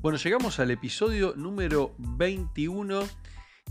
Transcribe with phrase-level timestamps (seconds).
[0.00, 3.00] Bueno, llegamos al episodio número 21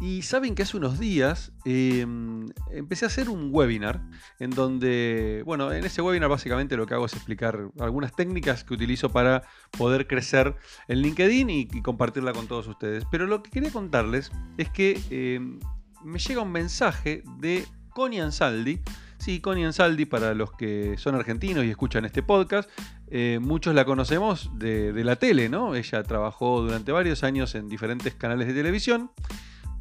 [0.02, 4.02] y saben que hace unos días em, empecé a hacer un webinar
[4.38, 8.73] en donde, bueno, en ese webinar básicamente lo que hago es explicar algunas técnicas que
[8.73, 9.43] utilizo para
[9.77, 10.57] poder crecer
[10.89, 13.05] en LinkedIn y, compartirla con todos ustedes.
[13.09, 15.59] Pero lo que quería contarles es que em,
[16.04, 18.82] me llega un mensaje de Connie Ansaldi.
[19.20, 22.69] Sí, Connie Ansaldi, para los que son argentinos y escuchan este podcast,
[23.10, 25.75] eh, muchos la conocemos de, la tele, ¿no?
[25.75, 29.11] Ella trabajó durante varios años en diferentes canales de televisión,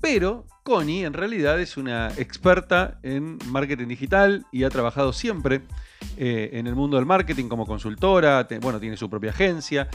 [0.01, 5.62] pero Connie en realidad es una experta en marketing digital y ha trabajado siempre
[6.16, 9.89] eh, en el mundo del marketing como consultora, bueno, tiene su propia agencia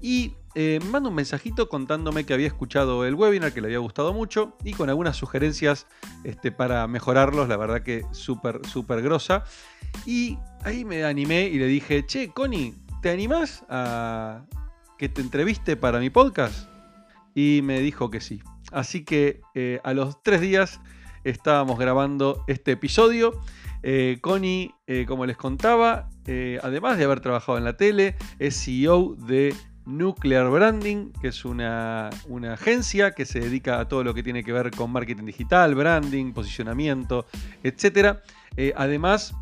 [0.00, 4.12] y eh, manda un mensajito contándome que había escuchado el webinar, que le había gustado
[4.12, 5.86] mucho y con algunas sugerencias
[6.22, 9.44] este, para mejorarlos, la verdad que súper, súper grosa.
[10.06, 14.44] Y ahí me animé y le dije, che, Connie, ¿te animás a
[14.96, 16.68] que te entreviste para mi podcast?
[17.34, 18.40] Y me dijo que sí.
[18.70, 20.80] Así que eh, a los tres días
[21.24, 23.40] estábamos grabando este episodio.
[23.82, 24.72] Eh, Connie,
[25.06, 26.08] como les contaba,
[26.62, 29.54] además de haber trabajado en la tele, es CEO de
[29.86, 32.08] Nuclear Branding, que es una,
[32.52, 36.32] agencia que se dedica a todo lo que tiene que ver con marketing digital, branding,
[36.32, 37.26] posicionamiento,
[37.62, 38.18] etc.
[38.56, 39.34] Eh, además,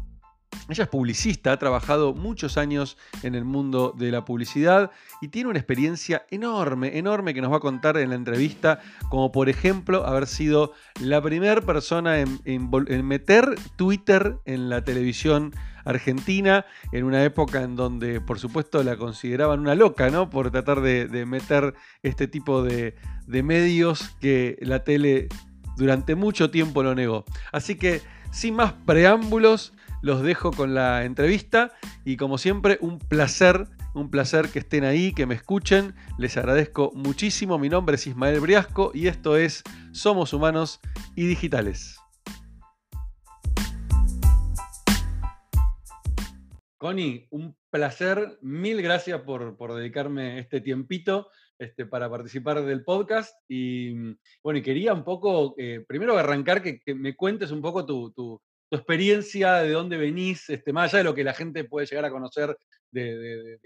[0.68, 5.48] ella es publicista, ha trabajado muchos años en el mundo de la publicidad y tiene
[5.48, 10.06] una experiencia enorme, enorme que nos va a contar en la entrevista, como por ejemplo
[10.06, 15.52] haber sido la primera persona en meter Twitter en la televisión
[15.84, 20.30] Argentina, en una época en donde por supuesto la consideraban una loca, ¿no?
[20.30, 22.94] Por tratar de, meter este tipo de,
[23.26, 25.28] medios que la tele
[25.76, 27.24] durante mucho tiempo lo negó.
[27.50, 31.72] Así que sin más preámbulos, los dejo con la entrevista
[32.04, 35.94] y como siempre un placer, un placer que estén ahí, que me escuchen.
[36.18, 37.58] Les agradezco muchísimo.
[37.58, 39.62] Mi nombre es Ismael Briasco y esto es
[39.92, 40.80] Somos Humanos
[41.14, 42.01] y Digitales.
[46.82, 48.38] Connie, un placer.
[48.42, 53.36] Mil gracias por, dedicarme este tiempito este, para participar del podcast.
[53.46, 53.92] Y
[54.42, 59.58] bueno, y quería un poco, eh, primero arrancar que, me cuentes un poco tu, experiencia,
[59.58, 62.58] de dónde venís, este, más allá de lo que la gente puede llegar a conocer
[62.90, 63.60] de,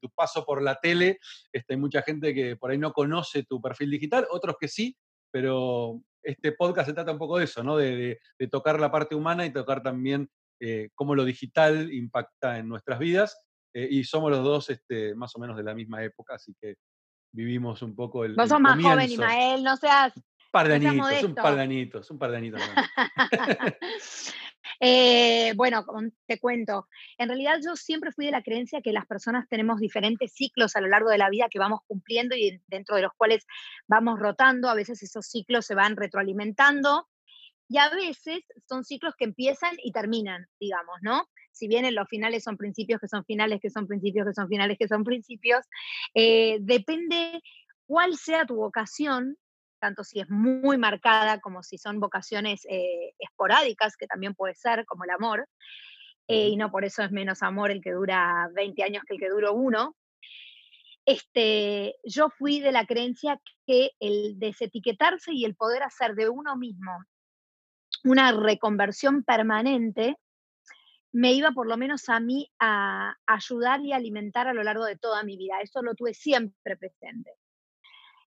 [0.00, 1.18] tu, paso por la tele.
[1.52, 4.96] Este, hay mucha gente que por ahí no conoce tu perfil digital, otros que sí,
[5.30, 7.76] pero este podcast se trata un poco de eso, ¿no?
[7.76, 8.18] de
[8.50, 10.30] tocar la parte humana y tocar también
[10.60, 13.36] eh, cómo lo digital impacta en nuestras vidas.
[13.74, 16.76] Eh, y somos los dos este, más o menos de la misma época, así que
[17.32, 18.34] vivimos un poco el.
[18.34, 20.16] Vos sos más joven, Ismael, no seas.
[20.16, 22.62] Un par de anitos, un par de anitos, un par de anitos.
[24.80, 25.84] Eh, bueno,
[26.26, 26.88] te cuento.
[27.18, 30.80] En realidad yo siempre fui de la creencia que las personas tenemos diferentes ciclos a
[30.80, 33.46] lo largo de la vida que vamos cumpliendo y dentro de los cuales
[33.86, 34.68] vamos rotando.
[34.68, 37.08] A veces esos ciclos se van retroalimentando
[37.68, 41.28] y a veces son ciclos que empiezan y terminan, digamos, ¿no?
[41.50, 44.48] Si bien en los finales son principios que son finales, que son principios que son
[44.48, 45.64] finales, que son principios,
[46.14, 47.40] eh, depende
[47.86, 49.36] cuál sea tu vocación,
[49.80, 54.84] tanto si es muy marcada como si son vocaciones eh, esporádicas, que también puede ser,
[54.86, 55.48] como el amor,
[56.28, 59.20] eh, y no por eso es menos amor el que dura 20 años que el
[59.20, 59.96] que duró uno.
[61.04, 66.56] Este, yo fui de la creencia que el desetiquetarse y el poder hacer de uno
[66.56, 66.92] mismo
[68.06, 70.16] una reconversión permanente,
[71.12, 74.96] me iba por lo menos a mí a ayudar y alimentar a lo largo de
[74.96, 75.60] toda mi vida.
[75.60, 77.32] Eso lo tuve siempre presente.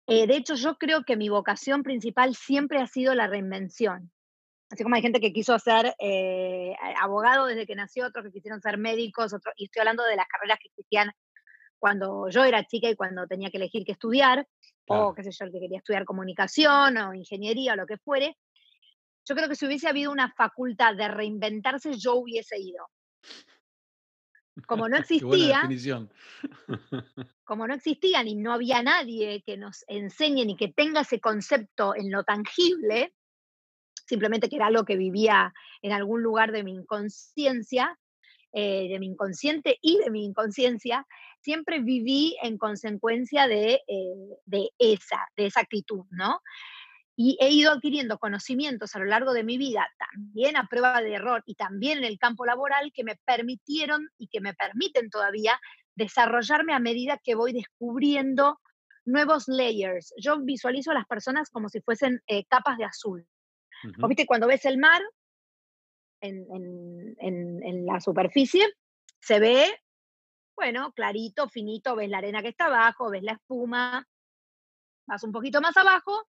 [0.07, 4.11] Eh, de hecho, yo creo que mi vocación principal siempre ha sido la reinvención.
[4.69, 8.61] Así como hay gente que quiso ser eh, abogado desde que nació, otros que quisieron
[8.61, 11.11] ser médicos, otros, y estoy hablando de las carreras que existían
[11.77, 14.47] cuando yo era chica y cuando tenía que elegir qué estudiar,
[14.87, 18.37] o qué sé yo, que quería estudiar comunicación o ingeniería o lo que fuere.
[19.27, 22.89] Yo creo que si hubiese habido una facultad de reinventarse, yo hubiese ido.
[24.65, 25.67] Como no existía,
[27.43, 31.93] como no existían y no había nadie que nos enseñe ni que tenga ese concepto
[31.95, 33.13] en lo tangible,
[34.05, 37.99] simplemente que era algo que vivía en algún lugar de mi inconsciencia,
[38.53, 41.05] eh, de mi inconsciente y de mi inconsciencia,
[41.41, 46.39] siempre viví en consecuencia de, eh, de, esa, de esa actitud, ¿no?
[47.19, 51.15] Y he ido adquiriendo conocimientos a lo largo de mi vida, también a prueba de
[51.15, 55.59] error y también en el campo laboral, que me permitieron y que me permiten todavía
[55.95, 58.61] desarrollarme a medida que voy descubriendo
[59.03, 60.13] nuevos layers.
[60.17, 63.27] Yo visualizo a las personas como si fuesen eh, capas de azul.
[64.01, 65.01] ¿O viste cuando ves el mar
[66.21, 66.45] en,
[67.19, 68.67] en, en, la superficie,
[69.19, 69.79] se ve
[70.55, 74.07] bueno, clarito, finito, ves la arena que está abajo, ves la espuma,
[75.07, 76.27] vas un poquito más abajo,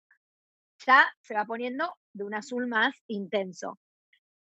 [0.84, 3.78] ya se va poniendo de un azul más intenso.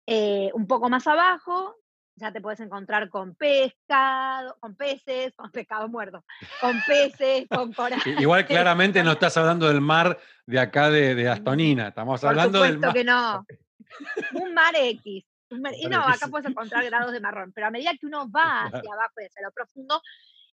[0.05, 1.75] Eh, un poco más abajo,
[2.15, 6.25] ya te puedes encontrar con pescado, con peces, con pescado muerto,
[6.59, 8.01] con peces, con coral.
[8.19, 12.79] Igual claramente no estás hablando del mar de acá de, de Astonina, estamos hablando del
[12.79, 12.93] mar.
[12.93, 13.45] que no.
[14.33, 15.25] Un mar X.
[15.77, 18.93] y no, acá puedes encontrar grados de marrón, pero a medida que uno va hacia
[18.93, 20.01] abajo y hacia lo profundo,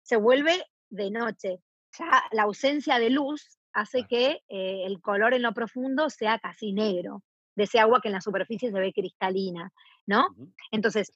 [0.02, 1.60] se vuelve de noche.
[1.98, 6.74] Ya la ausencia de luz hace que eh, el color en lo profundo sea casi
[6.74, 7.24] negro,
[7.56, 9.72] de ese agua que en la superficie se ve cristalina,
[10.06, 10.36] ¿no?
[10.72, 11.12] Entonces,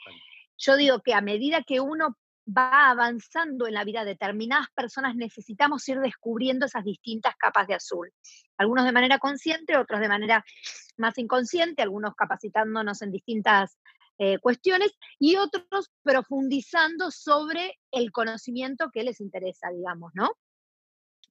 [0.58, 2.16] yo digo que a medida que uno
[2.48, 8.12] va avanzando en la vida, determinadas personas necesitamos ir descubriendo esas distintas capas de azul.
[8.58, 10.46] Algunos de manera consciente, otros de manera
[10.98, 13.78] más inconsciente, algunos capacitándonos en distintas
[14.20, 20.32] eh, cuestiones y otros profundizando sobre el conocimiento que les interesa, digamos, ¿no?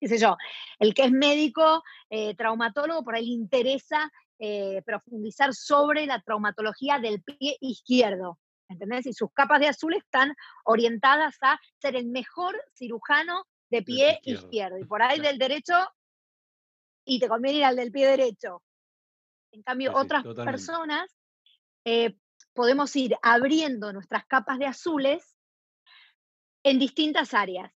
[0.00, 0.36] Qué sé yo,
[0.78, 6.98] el que es médico, eh, traumatólogo, por ahí le interesa eh, profundizar sobre la traumatología
[6.98, 8.38] del pie izquierdo.
[8.68, 9.06] ¿Entendés?
[9.06, 10.34] Y sus capas de azul están
[10.64, 14.78] orientadas a ser el mejor cirujano de pie izquierdo.
[14.78, 15.74] Y por ahí del derecho,
[17.04, 18.62] y te conviene ir al del pie derecho.
[19.52, 21.16] En cambio, otras personas
[21.84, 22.16] eh,
[22.52, 25.36] podemos ir abriendo nuestras capas de azules
[26.64, 27.72] en distintas áreas.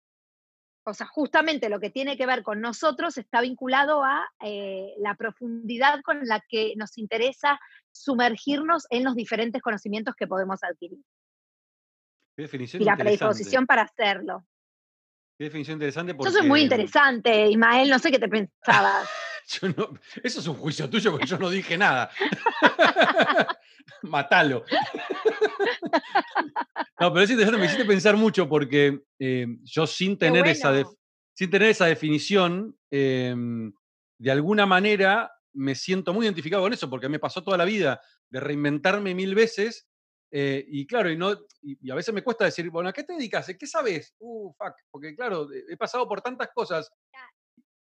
[0.88, 5.14] O sea, justamente lo que tiene que ver con nosotros está vinculado a eh, la
[5.14, 7.60] profundidad con la que nos interesa
[7.92, 11.00] sumergirnos en los diferentes conocimientos que podemos adquirir.
[12.36, 14.46] definición y la predisposición para hacerlo.
[15.38, 16.14] Qué definición interesante.
[16.14, 16.32] Porque...
[16.32, 19.08] Yo soy muy interesante, Ismael, no sé qué te pensabas.
[20.22, 22.10] Eso es un juicio tuyo porque yo no dije nada.
[24.02, 24.64] Matalo.
[27.00, 30.84] no, pero es interesante, me hiciste pensar mucho porque eh, yo sin tener, esa
[31.34, 33.72] sin tener esa definición, em,
[34.18, 38.00] de alguna manera me siento muy identificado con eso, porque me pasó toda la vida
[38.28, 39.88] de reinventarme mil veces.
[40.30, 43.14] Eh, y claro, y, no, y, a veces me cuesta decir, bueno, ¿a qué te
[43.14, 43.50] dedicas?
[43.58, 44.14] ¿Qué sabes?
[44.18, 44.74] Uh, fuck.
[44.90, 46.90] Porque claro, he pasado por tantas cosas.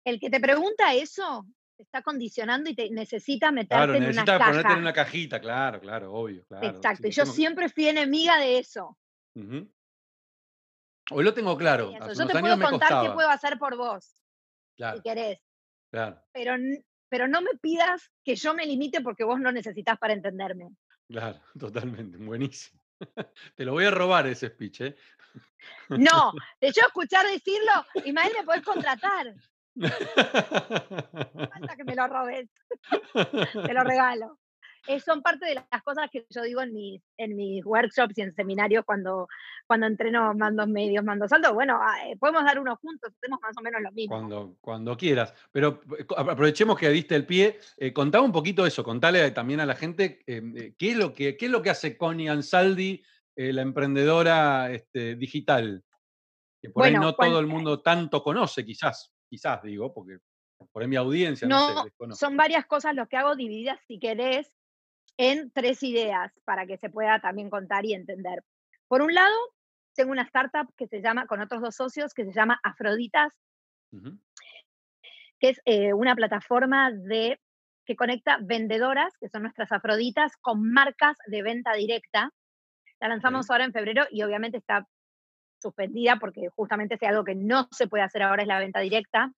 [0.08, 1.46] El que te pregunta eso
[1.76, 4.52] te está condicionando y te necesita meterte en una caja.
[4.52, 6.46] ponerte en una cajita, claro, claro, obvio.
[6.46, 6.66] Claro.
[6.66, 8.98] Exacto, y yo siempre fui enemiga de eso.
[9.36, 11.92] Hoy lo tengo claro.
[11.92, 14.24] yo te puedo contar qué puedo hacer por vos,
[14.78, 15.40] si querés.
[15.92, 16.24] Claro.
[16.32, 16.56] Pero,
[17.10, 20.70] pero no me pidas que yo me limite porque vos no necesitas para entenderme.
[21.10, 22.80] Claro, totalmente, buenísimo.
[23.58, 24.96] Te lo voy a robar ese speech, ¿eh?
[25.90, 26.32] No,
[26.62, 27.74] de hecho escuchar decirlo,
[28.06, 29.36] Ismael, me podés contratar.
[29.80, 32.50] Falta que me lo robes.
[33.14, 34.38] Te lo regalo.
[34.88, 38.22] Eh, son parte de las cosas que yo digo en mis, en mis workshops y
[38.22, 39.28] en seminarios cuando,
[39.68, 41.54] cuando entreno mandos medios, mandos altos.
[41.54, 44.16] Bueno, ah, eh, podemos dar uno juntos, hacemos más o menos lo mismo.
[44.16, 45.34] Cuando, cuando quieras.
[45.52, 47.60] Pero eh, aprovechemos que diste el pie.
[47.94, 51.52] contame un poquito eso, contale también a la gente qué, es lo que, qué es
[51.52, 53.04] lo que hace Connie Ansaldi,
[53.36, 55.84] la emprendedora este, digital.
[56.62, 60.20] Que por ahí no todo el mundo tanto conoce, quizás quizás digo, porque
[60.72, 64.52] por ahí mi audiencia no, no Son varias cosas lo que hago divididas, si querés,
[65.18, 68.44] en tres ideas para que se pueda también contar y entender.
[68.88, 69.36] Por un lado,
[69.96, 73.34] tengo una startup que se llama, con otros dos socios, que se llama Afroditas,
[75.40, 77.40] que es eh, una plataforma de,
[77.86, 82.32] que conecta vendedoras, que son nuestras Afroditas, con marcas de venta directa.
[83.00, 84.88] La lanzamos ahora en febrero y obviamente está
[85.60, 89.32] suspendida porque justamente es algo que no se puede hacer ahora es la venta directa.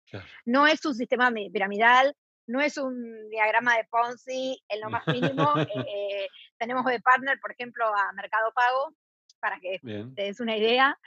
[0.45, 2.15] No es un sistema piramidal,
[2.49, 5.53] no es un diagrama de Ponzi en lo más mínimo.
[5.91, 8.93] Eh, tenemos de partner, por ejemplo, a Mercado Pago,
[9.39, 10.97] para que te des una idea.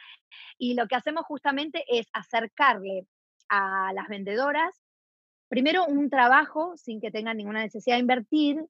[0.56, 3.06] Y lo que hacemos justamente es acercarle
[3.48, 4.72] a las vendedoras,
[5.48, 8.64] primero, un trabajo sin que tengan ninguna necesidad de invertir.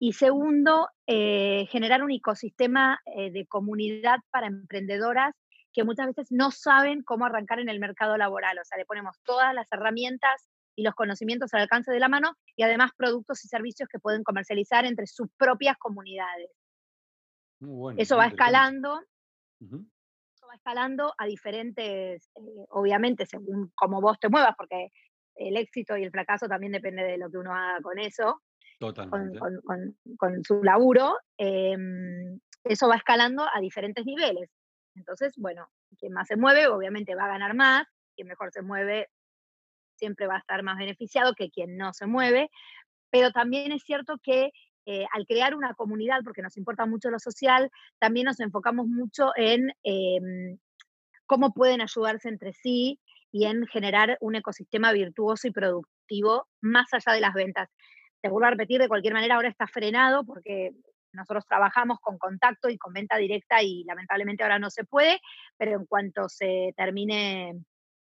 [0.00, 5.34] Y segundo, eh, generar un ecosistema eh, de comunidad para emprendedoras
[5.78, 8.58] que muchas veces no saben cómo arrancar en el mercado laboral.
[8.58, 12.32] O sea, le ponemos todas las herramientas y los conocimientos al alcance de la mano
[12.56, 16.50] y además productos y servicios que pueden comercializar entre sus propias comunidades.
[17.96, 19.00] Eso va escalando.
[19.60, 24.88] Eso va escalando a diferentes, eh, obviamente, según cómo vos te muevas, porque
[25.36, 28.42] el éxito y el fracaso también depende de lo que uno haga con eso.
[28.80, 29.38] Totalmente.
[29.38, 31.18] Con, su laburo.
[31.36, 34.50] Em, eso va escalando a diferentes niveles.
[34.98, 39.08] Entonces, bueno, quien más se mueve, obviamente va a ganar más, quien mejor se mueve
[39.96, 42.50] siempre va a estar más beneficiado que quien no se mueve,
[43.10, 44.52] pero también es cierto que
[44.86, 49.32] eh, al crear una comunidad, porque nos importa mucho lo social, también nos enfocamos mucho
[49.36, 50.58] en em,
[51.26, 52.98] cómo pueden ayudarse entre sí
[53.30, 57.68] y en generar un ecosistema virtuoso y productivo más allá de las ventas.
[58.22, 60.72] Te vuelvo a repetir, de cualquier manera ahora está frenado porque
[61.18, 65.20] nosotros trabajamos con contacto y con venta directa y lamentablemente ahora no se puede,
[65.56, 67.54] pero en cuanto se termine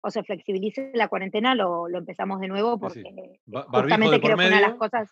[0.01, 4.67] o se flexibilice la cuarentena, lo, empezamos de nuevo porque justamente creo que una de
[4.67, 5.11] las cosas,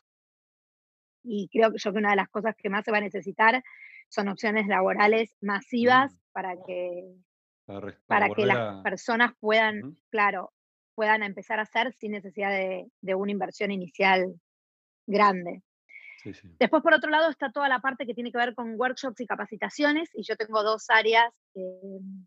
[1.24, 3.64] y creo que yo que una de las cosas que más se va a necesitar
[4.10, 6.18] son opciones laborales masivas mm.
[6.32, 7.16] para que,
[8.06, 10.54] para, que las personas puedan, claro,
[10.94, 14.40] puedan empezar a hacer sin necesidad de, de una inversión inicial
[15.08, 15.64] grande.
[16.60, 19.26] Después, por otro lado, está toda la parte que tiene que ver con workshops y
[19.26, 22.26] capacitaciones, y yo tengo dos áreas em,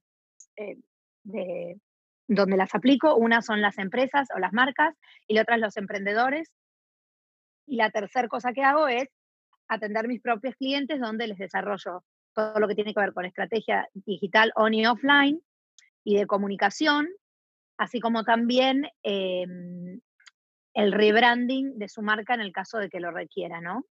[0.57, 0.77] eh,
[1.25, 1.81] de,
[2.29, 3.17] donde las aplico.
[3.17, 4.95] Una son las empresas o las marcas,
[5.27, 6.53] y la otra es los emprendedores.
[7.67, 9.09] Y la tercera cosa que hago es
[9.69, 13.89] atender mis propios clientes, donde les desarrollo todo lo que tiene que ver con estrategia
[13.95, 15.41] digital on y offline
[16.05, 17.09] y de comunicación,
[17.77, 20.01] así como también em,
[20.79, 23.85] el rebranding de su marca en el caso de que lo requiera, ¿no?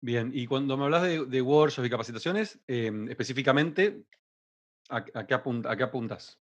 [0.00, 4.04] Bien, y cuando me hablas de, de workshops y capacitaciones, em, específicamente,
[4.88, 6.40] ¿a, qué apuntas?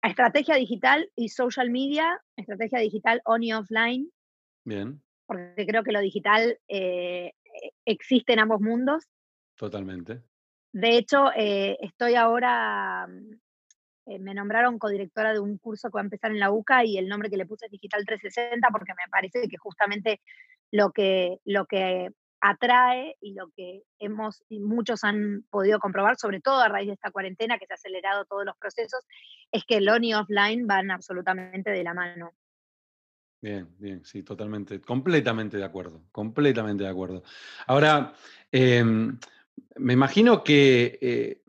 [0.00, 4.10] A estrategia digital y social media, estrategia digital on y offline.
[4.64, 5.02] Bien.
[5.26, 9.04] Porque creo que lo digital eh, e, existe en ambos mundos.
[9.54, 10.22] Totalmente.
[10.72, 13.06] De hecho, eh, estoy ahora
[14.06, 16.96] eh, me nombraron codirectora de un curso que va a empezar en la UCA y
[16.96, 20.20] el nombre que le puse es Digital 360 porque me parece que justamente
[20.70, 22.10] lo que, lo que
[22.40, 26.94] atrae y lo que hemos y muchos han podido comprobar, sobre todo a raíz de
[26.94, 29.00] esta cuarentena que se ha acelerado todos los procesos,
[29.50, 32.32] es que el on y offline van absolutamente de la mano.
[33.40, 37.22] Bien, bien, sí, totalmente, completamente de acuerdo, completamente de acuerdo.
[37.66, 38.14] Ahora,
[38.50, 39.18] em,
[39.76, 41.42] me imagino que eh,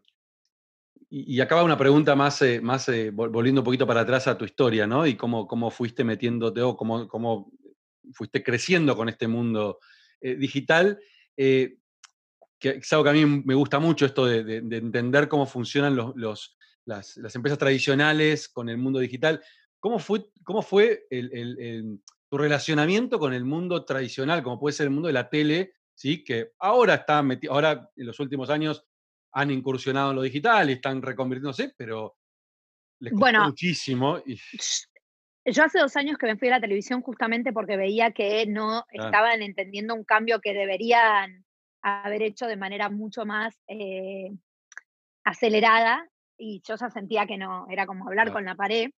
[1.09, 4.43] y, acaba una pregunta más, eh, más eh, volviendo un poquito para atrás a tu
[4.43, 5.07] historia, ¿no?
[5.07, 7.51] Y cómo, cómo fuiste metiéndote o cómo, cómo
[8.11, 9.79] fuiste creciendo con este mundo
[10.19, 10.99] eh, digital.
[11.35, 11.77] que
[12.59, 17.35] es algo que a mí me gusta mucho, esto de, entender cómo funcionan los, las,
[17.35, 19.41] empresas tradicionales con el mundo digital.
[19.79, 21.05] ¿Cómo fue, cómo fue
[22.29, 26.23] tu relacionamiento con el mundo tradicional, como puede ser el mundo de la tele, ¿sí?
[26.23, 28.86] que ahora está metido, ahora en los últimos años
[29.37, 32.17] han incursionado en lo digital y están reconvirtiéndose, pero
[32.99, 34.17] les costó bueno, muchísimo.
[35.45, 38.83] Yo hace dos años que me fui a la televisión justamente porque veía que no
[38.91, 41.45] estaban entendiendo un cambio que deberían
[41.83, 44.31] haber hecho de manera mucho más eh,
[45.23, 48.89] acelerada y yo ya sentía que no, era como hablar con la pared.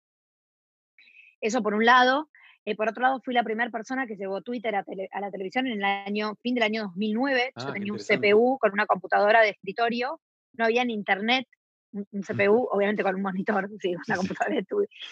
[1.42, 2.30] Eso por un lado.
[2.64, 4.86] Eh, por otro lado, fui la primera persona que llevó Twitter a,
[5.20, 7.52] la televisión en el año, fin del año 2009.
[7.58, 10.20] yo ah, tenía un CPU con una computadora de escritorio,
[10.54, 11.48] no había ni internet,
[11.92, 14.66] un, CPU, obviamente con un monitor, sí, una computadora de,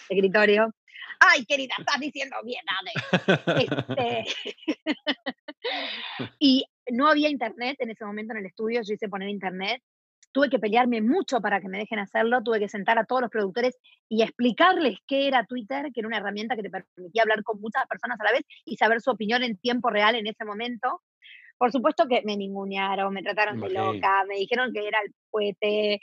[0.08, 0.74] escritorio.
[1.20, 3.64] Ay, querida, estás diciendo bien, dale.
[3.64, 4.24] Este,
[6.38, 9.82] y no había internet en ese momento en el estudio, yo hice poner internet
[10.32, 13.30] tuve que pelearme mucho para que me dejen hacerlo, tuve que sentar a todos los
[13.30, 13.76] productores
[14.08, 17.86] y explicarles qué era Twitter, que era una herramienta que te permitía hablar con muchas
[17.86, 21.02] personas a la vez y saber su opinión en tiempo real en ese momento.
[21.58, 26.00] Por supuesto que me ningunearon, me trataron de loca, me dijeron que era el puete.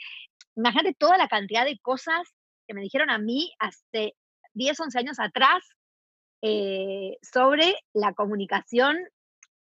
[0.54, 2.22] Imagínate toda la cantidad de cosas
[2.66, 4.14] que me dijeron a mí hace
[4.54, 5.64] 10, 11 años atrás
[6.42, 8.98] eh, sobre la comunicación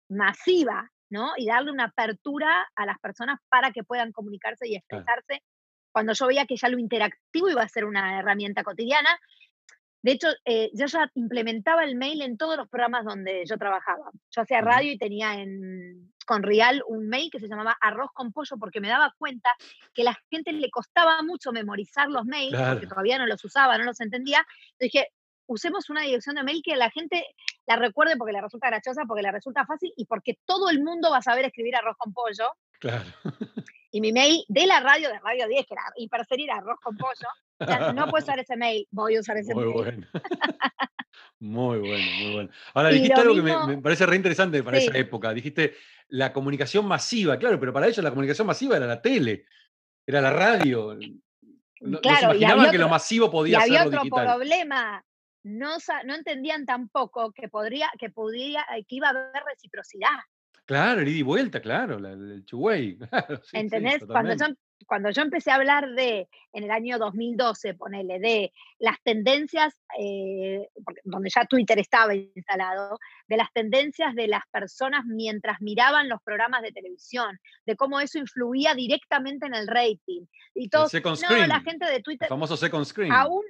[0.10, 0.92] masiva,
[1.38, 5.44] y darle una apertura a las personas para que puedan comunicarse y expresarse.
[5.92, 9.18] Cuando yo veía que ya lo interactivo iba a ser una herramienta cotidiana,
[10.06, 14.12] de hecho, eh, yo ya implementaba el mail en todos los programas donde yo trabajaba.
[14.30, 18.32] Yo hacía radio y tenía en, con Real un mail que se llamaba Arroz con
[18.32, 19.50] Pollo porque me daba cuenta
[19.96, 23.80] que a la gente le costaba mucho memorizar los mails porque todavía no los usaba,
[23.80, 24.46] no los entendía.
[24.80, 25.08] dije,
[25.48, 27.26] usemos una dirección de mail que la gente
[27.66, 31.10] la recuerde porque le resulta graciosa, porque le resulta fácil y porque todo el mundo
[31.10, 32.52] va a saber escribir arroz con pollo.
[32.80, 33.10] Claro.
[33.92, 37.30] Y mi mail de la radio, de Radio 10, que era hiperserir arroz con pollo,
[37.60, 39.76] no puedo usar ese mail, voy a usar ese muy mail.
[39.76, 40.08] Bueno.
[41.40, 42.50] muy bueno, muy bueno.
[42.74, 45.34] Ahora, dijiste algo que me, parece re interesante para esa época.
[45.34, 45.76] Dijiste
[46.10, 49.46] la comunicación masiva, claro, pero para ellos la comunicación masiva era la tele,
[50.06, 50.98] era la radio.
[51.82, 54.08] No, claro, se imaginaban que lo masivo podía ser lo digital.
[54.08, 55.04] otro problema
[55.46, 60.18] no, no entendían tampoco que, podría, que, podría, eh, que iba a haber reciprocidad.
[60.66, 62.46] Claro, el ida y vuelta, claro, el, el
[63.10, 64.04] Claro, ¿Entendés?
[64.08, 64.46] Cuando yo
[64.88, 70.68] cuando yo empecé a hablar de, en el año 2012, ponele, de las tendencias, eh,
[71.04, 76.62] donde ya Twitter estaba instalado, de las tendencias de las personas mientras miraban los programas
[76.62, 80.26] de televisión, de cómo eso influía directamente en el rating.
[80.54, 82.26] Y todo, no, la gente de Twitter...
[82.26, 83.12] El famoso second screen.
[83.12, 83.44] Aún,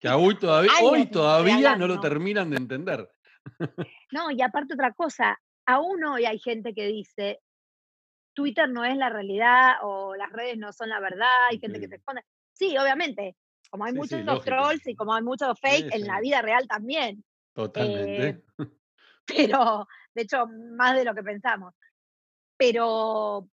[0.00, 3.10] que hoy todavía, hoy todavía no lo terminan de entender.
[4.12, 7.40] No, y aparte otra cosa, aún hoy hay gente que dice,
[8.34, 11.88] Twitter no es la realidad o las redes no son la verdad, hay gente que
[11.88, 12.22] se esconde.
[12.52, 13.36] Sí, obviamente,
[13.70, 17.24] como hay muchos trolls y como hay muchos fake en la vida real también.
[17.54, 18.28] Totalmente.
[18.28, 18.42] Eh,
[19.26, 20.46] pero, de hecho,
[20.76, 21.74] más de lo que pensamos.
[22.56, 23.48] Pero,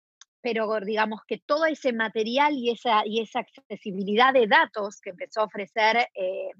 [0.41, 5.41] pero digamos que todo ese material y esa, y esa accesibilidad de datos que empezó
[5.41, 6.51] a ofrecer eh,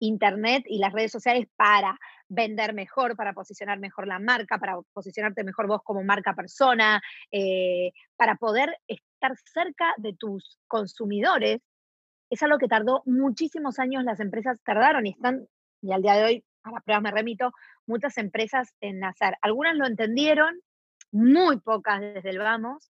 [0.00, 5.44] Internet y las redes sociales para vender mejor, para posicionar mejor la marca, para posicionarte
[5.44, 11.60] mejor vos como marca persona, eh, para poder estar cerca de tus consumidores,
[12.30, 15.46] es algo que tardó muchísimos años, las empresas tardaron y están,
[15.82, 17.52] y al día de hoy, a las pruebas me remito,
[17.86, 19.36] muchas empresas en nacer.
[19.42, 20.60] Algunas lo entendieron,
[21.10, 22.92] muy pocas desde el vamos,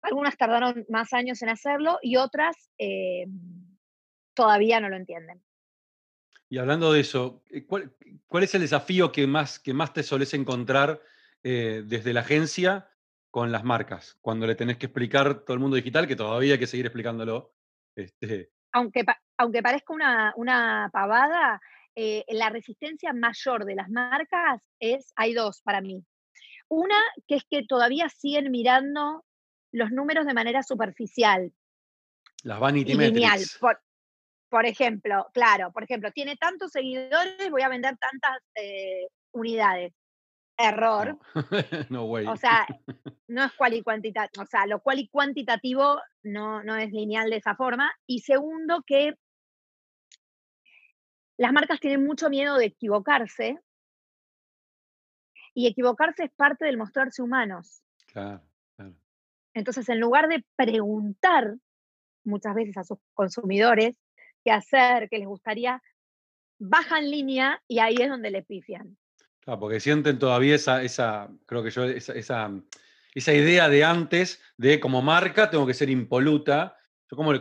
[0.00, 3.26] algunas tardaron más años en hacerlo y otras eh,
[4.34, 5.42] todavía no lo entienden.
[6.54, 7.90] Y hablando de eso, eh, ¿cuál,
[8.44, 11.02] es el desafío que más, que más te solés encontrar
[11.42, 12.88] eh, desde la agencia
[13.32, 14.16] con las marcas?
[14.20, 17.52] Cuando le tenés que explicar todo el mundo digital, que todavía hay que seguir explicándolo.
[17.96, 18.52] Este...
[18.70, 19.04] Aunque,
[19.36, 19.94] aunque parezca
[20.36, 21.60] una, pavada,
[21.96, 26.04] eh, la resistencia mayor de las marcas es, hay dos para mí.
[26.68, 29.24] Una, que es que todavía siguen mirando
[29.72, 31.52] los números de manera superficial.
[32.44, 33.58] Las vanity metrics.
[33.58, 33.80] Por
[34.66, 39.92] ejemplo, claro, por ejemplo, tiene tantos seguidores, voy a vender tantas eh, unidades.
[40.56, 41.18] Error.
[41.88, 42.04] No.
[42.06, 42.26] way.
[42.26, 42.64] O sea,
[43.28, 44.44] no es cual y cuantitativo.
[44.44, 47.92] O sea, lo cual y cuantitativo no, no es lineal de esa forma.
[48.06, 49.14] Y segundo, que
[51.36, 53.58] las marcas tienen mucho miedo de equivocarse.
[55.54, 57.82] Y equivocarse es parte del mostrarse humanos.
[58.06, 58.40] Claro,
[58.76, 58.94] claro.
[59.54, 61.56] Entonces, en lugar de preguntar
[62.24, 63.98] muchas veces a sus consumidores
[64.44, 65.82] qué hacer, qué les gustaría,
[66.58, 68.96] bajan línea y ahí es donde le pifian.
[69.40, 72.14] Claro, porque sienten todavía esa, esa creo que yo, esa,
[73.14, 76.76] esa, idea de antes de como marca tengo que ser impoluta.
[77.08, 77.32] ¿Cómo,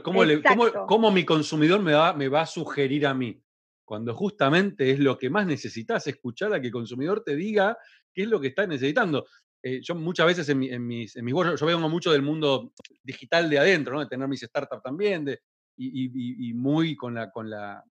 [0.88, 3.42] cómo, mi consumidor me va, me va a sugerir a mí?
[3.86, 7.78] Cuando justamente es lo que más necesitas, escuchar a que el consumidor te diga
[8.14, 9.26] qué es lo que está necesitando.
[9.64, 13.50] Eh, yo muchas veces en, mis, en mis yo, yo vengo mucho del mundo digital
[13.50, 14.02] de adentro, ¿no?
[14.02, 15.40] de tener mis startups también, de,
[15.76, 17.84] y, muy con la, con, la,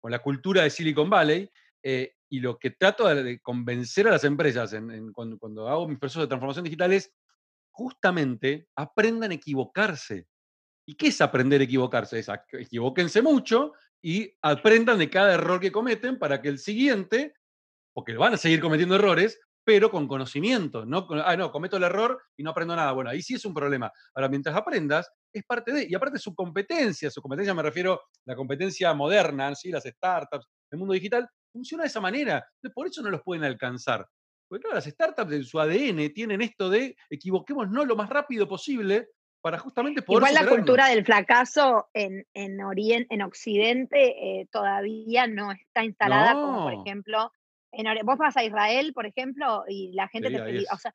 [0.00, 1.50] con la cultura de Silicon Valley.
[1.82, 6.22] Eh, y lo que trato de convencer a las empresas en, cuando, hago mis procesos
[6.22, 7.12] de transformación digital es
[7.70, 10.26] justamente aprendan a equivocarse.
[10.86, 12.18] ¿Y qué es aprender a equivocarse?
[12.18, 17.34] Es equivóquense mucho y aprendan de cada error que cometen para que el siguiente,
[17.92, 22.22] porque van a seguir cometiendo errores, pero con conocimiento, no, ah, no, cometo el error
[22.36, 22.92] y no aprendo nada.
[22.92, 23.92] Bueno, ahí sí es un problema.
[24.14, 28.00] Ahora, mientras aprendas, es parte de, y aparte su competencia, su competencia me refiero a
[28.24, 29.70] la competencia moderna, ¿sí?
[29.70, 32.46] las startups, el mundo digital, funciona de esa manera.
[32.74, 34.06] Por eso no los pueden alcanzar.
[34.48, 39.08] Porque claro, las startups en su ADN tienen esto de equivoquémonos lo más rápido posible
[39.40, 40.30] para justamente poder.
[40.30, 42.58] Igual la cultura del fracaso en, en,
[43.10, 47.32] en Occidente eh, todavía no está instalada, como por ejemplo,
[47.72, 50.74] en, vos vas a Israel, por ejemplo, y la gente te felicita.
[50.74, 50.94] O sea,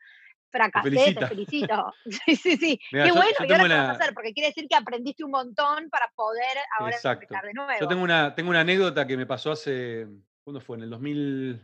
[0.54, 1.94] fracasé, te, felicito.
[2.06, 2.80] sí, sí, sí.
[2.92, 5.90] Qué bueno, y ahora qué vas a hacer, porque quiere decir que aprendiste un montón
[5.90, 7.72] para poder ahora empezar de nuevo.
[7.80, 10.08] Yo tengo una, tengo una anécdota que me pasó hace,
[10.44, 10.78] ¿cuándo fue?
[10.78, 11.62] En el 2000,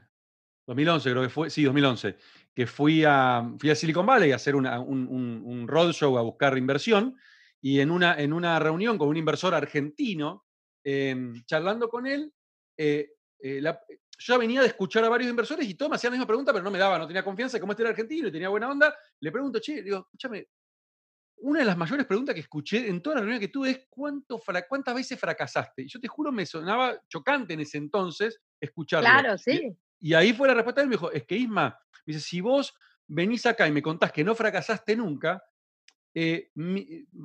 [0.67, 2.17] 2011 creo que fue, sí, 2011,
[2.53, 6.57] que fui a, fui a Silicon Valley a hacer una, un, un, roadshow a buscar
[6.57, 7.15] inversión
[7.61, 10.45] y en una, en una reunión con un inversor argentino,
[10.83, 12.33] em, charlando con él,
[12.77, 13.79] eh, eh, la,
[14.19, 16.51] yo ya venía de escuchar a varios inversores y todos me hacían la misma pregunta,
[16.51, 17.59] pero no me daba, no tenía confianza.
[17.59, 20.49] Como este era argentino y tenía buena onda, le pregunto, che, digo, escúchame,
[21.37, 24.41] una de las mayores preguntas que escuché en toda la reunión que tuve es ¿cuánto,
[24.67, 25.83] ¿cuántas veces fracasaste?
[25.83, 29.09] Y yo te juro, me sonaba chocante en ese entonces escucharlo.
[29.09, 29.73] Claro, sí.
[30.01, 32.73] Y, ahí fue la respuesta, él me dijo, es que Isma, me dice, si vos
[33.07, 35.41] venís acá y me contás que no fracasaste nunca,
[36.13, 36.49] eh,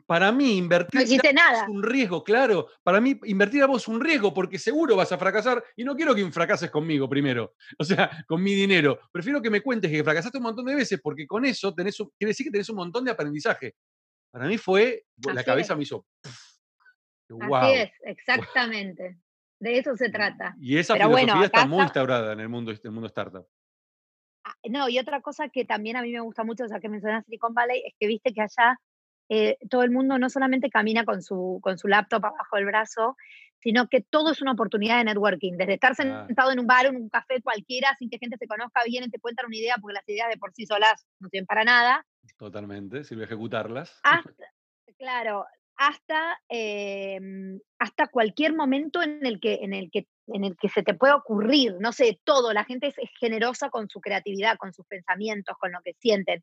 [0.07, 2.69] para mí invertir es un riesgo, claro.
[2.83, 5.97] Para mí invertir a vos es un riesgo porque seguro vas a fracasar y no
[5.97, 8.99] quiero que fracases conmigo primero, o sea, con mi dinero.
[9.11, 12.31] Prefiero que me cuentes que fracasaste un montón de veces porque con eso tenés, quiere
[12.31, 13.75] decir que tenés un montón de aprendizaje.
[14.31, 16.07] Para mí fue, la cabeza me hizo...
[17.41, 19.19] Así es, exactamente.
[19.59, 20.55] De eso se trata.
[20.61, 23.47] Y esa filosofía está muy instaurada en el mundo, en el mundo startup.
[24.71, 27.55] No, y otra cosa que también a mí me gusta mucho, ya que mencionas Silicon
[27.55, 28.79] Valley, es que viste que allá
[29.29, 33.17] eh, todo el mundo no solamente camina con su, con su laptop abajo del brazo,
[33.61, 35.57] sino que todo es una oportunidad de networking.
[35.57, 38.47] Desde estar sentado en un bar o en un café cualquiera, sin que gente se
[38.47, 41.29] conozca, bien y te cuentan una idea, porque las ideas de por sí solas no
[41.31, 42.07] sirven para nada.
[42.37, 43.99] Totalmente, sirve ejecutarlas.
[44.99, 50.69] claro, hasta, em, hasta cualquier momento en el, que, en, el que, en el que
[50.69, 52.53] se te pueda ocurrir, no sé, todo.
[52.53, 56.43] La gente es generosa con su creatividad, con sus pensamientos, con lo que sienten.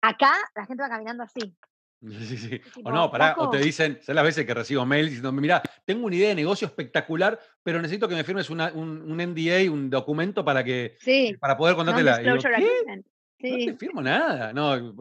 [0.00, 1.54] Acá la gente va caminando así.
[2.06, 2.60] Sí, sí.
[2.84, 6.06] O no, pará, o te dicen, son las veces que recibo mails diciendo, mira, tengo
[6.06, 10.44] una idea de negocio espectacular, pero necesito que me firmes un, un, NDA, un documento
[10.44, 10.98] para que
[11.40, 12.20] para poder contártela.
[12.20, 12.40] No, No
[13.38, 14.52] te firmo nada.
[14.52, 14.94] No,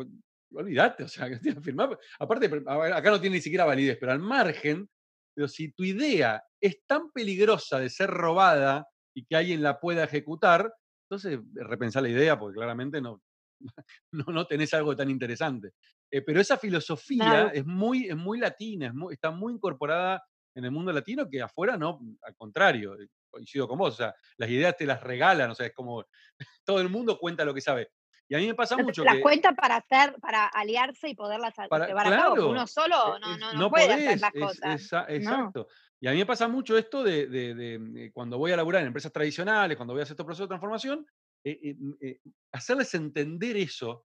[0.55, 1.97] olvídate, o sea, que tienes que firmar.
[2.19, 4.89] Aparte, acá no tiene ni siquiera validez, pero al margen,
[5.35, 10.03] pero si tu idea es tan peligrosa de ser robada y que alguien la pueda
[10.05, 10.73] ejecutar,
[11.09, 13.21] entonces repensar la idea, porque claramente no,
[14.11, 15.73] no, no tenés algo tan interesante.
[16.11, 20.23] Eh, pero esa filosofía es, muy, es muy latina, está muy incorporada
[20.55, 24.15] en el mundo latino que afuera no, al contrario, eh, coincido con vos, o sea,
[24.37, 26.05] las ideas te las regalan, o sea, es como
[26.65, 27.89] todo el mundo cuenta lo que sabe.
[28.27, 31.88] Y a mí me pasa mucho las cuenta para hacer, para aliarse y poderlas para,
[31.88, 32.49] llevar a cabo.
[32.49, 34.91] Uno solo no, no, no, puede hacer las cosas.
[35.09, 35.67] exacto.
[36.01, 38.88] Y a mí me pasa mucho esto de, de, de, cuando voy a laburar en
[38.88, 41.05] empresas tradicionales, cuando voy a hacer estos procesos de transformación,
[41.43, 42.19] eh,
[42.51, 44.05] hacerles entender eso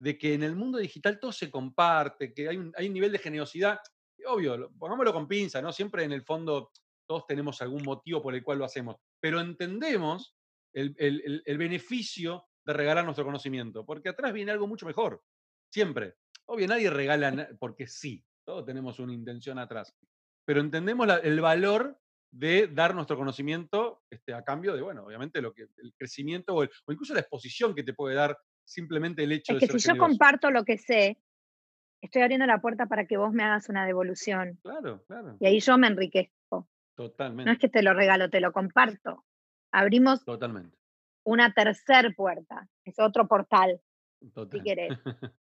[0.00, 3.12] de que en el mundo digital todo se comparte, que hay un, hay un nivel
[3.12, 3.78] de generosidad,
[4.26, 5.72] obvio, pongámoslo con pinza, ¿no?
[5.72, 6.72] Siempre en el fondo
[7.06, 10.36] todos tenemos algún motivo por el cual lo hacemos, pero entendemos
[10.72, 10.94] el,
[11.44, 15.22] el, beneficio de regalar nuestro conocimiento, porque atrás viene algo mucho mejor,
[15.72, 16.16] siempre.
[16.46, 19.94] Obvio, nadie regala porque sí, todos tenemos una intención atrás,
[20.44, 21.98] pero entendemos el valor
[22.32, 26.64] de dar nuestro conocimiento este, a cambio de, bueno, obviamente lo que, el crecimiento o,
[26.64, 29.88] o, incluso la exposición que te puede dar simplemente el hecho es de que si
[29.88, 31.18] yo comparto lo que sé,
[32.00, 34.58] estoy abriendo la puerta para que vos me hagas una devolución.
[34.62, 35.36] Claro, claro.
[35.40, 36.68] Y ahí yo me enriquezco.
[36.94, 37.44] Totalmente.
[37.46, 39.24] No es que te lo regalo, te lo comparto.
[39.72, 40.79] Abrimos Totalmente.
[41.24, 43.80] Una tercer puerta, es otro portal,
[44.50, 44.90] si querés.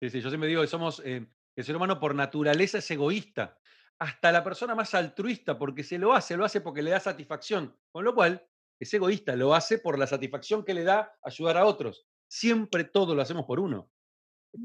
[0.00, 3.58] sí, sí, yo siempre digo que somos, eh, el ser humano por naturaleza es egoísta.
[3.98, 7.76] Hasta la persona más altruista, porque se lo hace, lo hace porque le da satisfacción.
[7.92, 8.44] Con lo cual,
[8.80, 13.14] es egoísta, lo hace por la satisfacción que le da ayudar a otros siempre todo
[13.14, 13.90] lo hacemos por uno.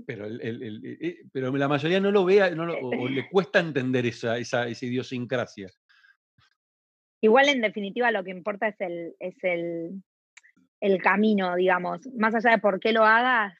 [0.05, 0.41] Pero, el,
[0.83, 4.67] eh, eh, pero la mayoría no lo ve no o, le cuesta entender esa, esa,
[4.67, 5.67] esa, idiosincrasia.
[7.21, 10.03] Igual, en definitiva, lo que importa es el, es el,
[10.79, 12.01] el camino, digamos.
[12.17, 13.53] Más allá de por qué lo hagas,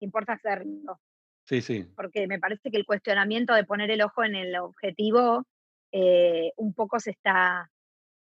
[0.00, 1.00] importa hacerlo.
[1.44, 1.86] Sí, sí.
[1.94, 5.46] Porque me parece que el cuestionamiento de poner el ojo en el objetivo
[5.92, 7.70] eh, un poco se está,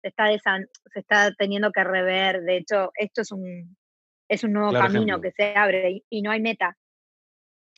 [0.00, 0.26] se está,
[0.92, 2.42] se está teniendo que rever.
[2.42, 3.76] De hecho, esto es un,
[4.28, 6.76] es un nuevo camino que se abre y, no hay meta.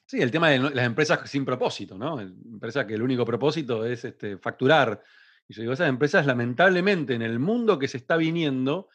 [0.07, 2.21] Sí, el tema de las empresas sin propósito, ¿no?
[2.21, 5.03] Empresas que el único propósito es este, facturar.
[5.49, 8.89] Y yo digo, esas empresas lamentablemente en el mundo que se está viniendo,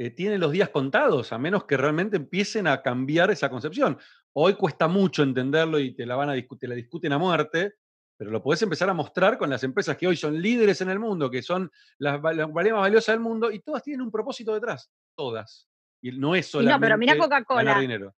[0.00, 3.98] eh, tienen los días contados, a menos que realmente empiecen a cambiar esa concepción.
[4.32, 7.74] Hoy cuesta mucho entenderlo y te la van a discutir, la discuten a muerte,
[8.16, 11.00] pero lo podés empezar a mostrar con las empresas que hoy son líderes en el
[11.00, 14.88] mundo, que son las, las más valiosas del mundo, y todas tienen un propósito detrás,
[15.16, 15.68] todas.
[16.00, 17.80] Y no es solamente no, pero mira Coca-Cola.
[17.80, 18.14] dinero.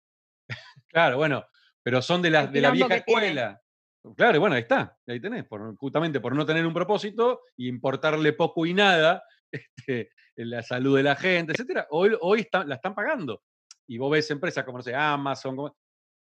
[0.89, 1.47] claro, bueno,
[1.81, 3.63] pero son de la, de la vieja escuela.
[4.17, 8.67] Claro, bueno, ahí está, ahí tenés, justamente por no tener un propósito y importarle poco
[8.67, 10.11] y nada este,
[10.45, 13.43] la salud de la gente, etcétera, hoy, hoy la están pagando.
[13.87, 15.73] Y vos ves empresas como, no sé, Amazon,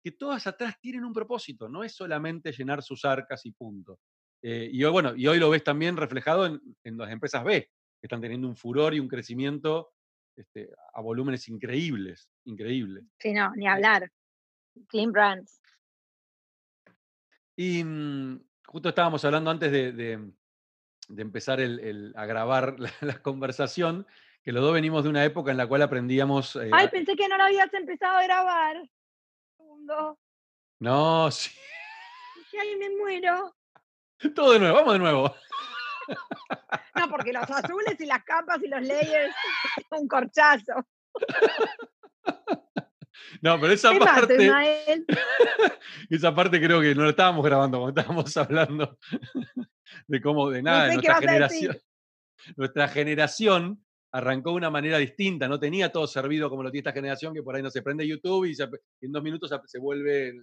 [0.02, 4.00] que todas atrás tienen un propósito, no es solamente llenar sus arcas y punto.
[4.42, 7.62] Eh, y, hoy, bueno, y hoy lo ves también reflejado en, en las empresas B,
[7.62, 9.90] que están teniendo un furor y un crecimiento
[10.38, 13.04] este, a volúmenes increíbles, increíbles.
[13.18, 14.08] Sí, no, ni hablar.
[14.86, 15.60] Clean Brands.
[17.56, 20.32] Y mm, justo estábamos hablando antes de,
[21.16, 24.06] empezar a grabar la, conversación,
[24.42, 26.56] que los dos venimos de una época en la cual aprendíamos...
[26.56, 28.76] Eh, Ay, pensé que no lo habías empezado a grabar.
[29.56, 30.18] Segundo.
[30.80, 31.50] No, sí.
[32.60, 33.54] Ay, me muero.
[34.34, 35.34] Todo de nuevo, vamos de nuevo.
[36.94, 39.34] No, porque los azules y las capas y los layers,
[39.90, 40.72] un corchazo.
[43.42, 44.50] No, pero esa parte.
[46.10, 48.98] esa parte creo que no lo estábamos grabando cuando estábamos hablando
[50.06, 51.78] de cómo, de nada, nuestra generación.
[52.56, 56.92] Nuestra generación arrancó de una manera distinta, no tenía todo servido como lo tiene esta
[56.92, 58.54] generación, que por ahí no se prende YouTube y,
[59.04, 60.34] en dos minutos se vuelve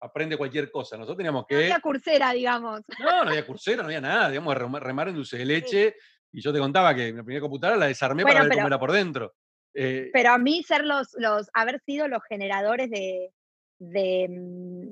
[0.00, 0.96] aprende cualquier cosa.
[0.96, 1.54] Nosotros teníamos que.
[1.54, 2.80] No había cursera, digamos.
[2.98, 4.30] No, no había cursera, no había nada.
[4.30, 5.94] Digamos, remar en dulce de leche.
[6.32, 8.92] Y yo te contaba que mi primera computadora la desarmé para ver cómo era por
[8.92, 9.34] dentro.
[9.74, 13.30] Eh, pero a mí ser los, los, haber sido los generadores de,
[13.78, 14.90] de, mm,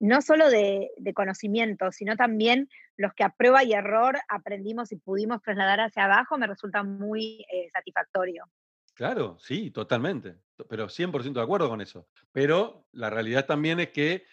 [0.00, 5.42] no solo de, conocimiento, sino también los que a prueba y error aprendimos y pudimos
[5.42, 8.48] trasladar hacia abajo, me resulta muy eh, satisfactorio.
[8.94, 10.36] Claro, sí, totalmente,
[10.68, 12.06] pero 100% de acuerdo con eso.
[12.30, 14.24] Pero la realidad también es que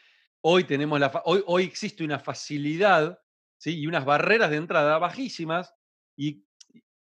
[0.41, 3.19] hoy tenemos la hoy, hoy existe una facilidad
[3.57, 3.79] ¿sí?
[3.79, 5.73] y unas barreras de entrada bajísimas
[6.15, 6.45] y,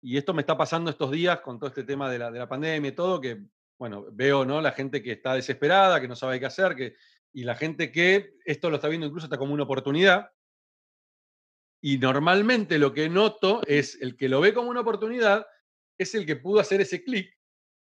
[0.01, 2.49] y, esto me está pasando estos días con todo este tema de la, de la
[2.49, 3.43] pandemia y todo, que
[3.79, 4.63] bueno, veo ¿no?
[4.63, 6.97] la gente que está desesperada, que no sabe qué hacer, que,
[7.33, 10.31] y la gente que esto lo está viendo incluso hasta como una oportunidad.
[11.87, 15.45] Y normalmente lo que noto es el que lo ve como una oportunidad
[15.99, 17.31] es el que pudo hacer ese clic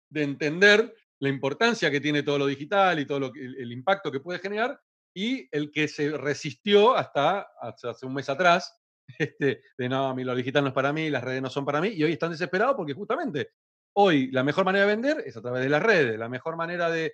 [0.09, 4.19] de entender la importancia que tiene todo lo digital y todo lo el, impacto que
[4.19, 4.81] puede generar,
[5.13, 8.75] y el que se resistió hasta, hace un mes atrás,
[9.19, 11.63] este, de no, a mí lo digital no es para mí, las redes no son
[11.63, 13.49] para mí, y hoy están desesperados porque justamente
[13.95, 16.89] hoy la mejor manera de vender es a través de las redes, la mejor manera
[16.89, 17.13] de,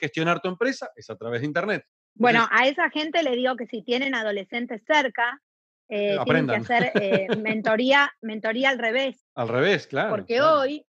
[0.00, 1.84] gestionar tu empresa es a través de Internet.
[2.14, 5.42] bueno, a esa gente le digo que si tienen adolescentes cerca,
[5.88, 9.24] eh, tienen que hacer eh, mentoría, mentoría al revés.
[9.34, 10.10] Al revés, claro.
[10.10, 10.84] Porque hoy,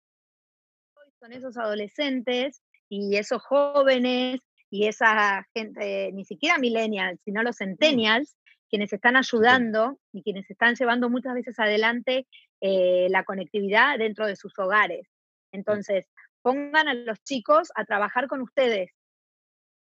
[1.19, 7.63] son esos adolescentes y esos jóvenes y esa gente, ni siquiera millennials, sino los mm.
[7.63, 8.38] centennials,
[8.69, 12.27] quienes están ayudando y quienes están llevando muchas veces adelante
[12.62, 15.07] eh, la conectividad dentro de sus hogares.
[15.51, 16.05] Entonces,
[16.41, 18.91] pongan a los chicos a trabajar con ustedes,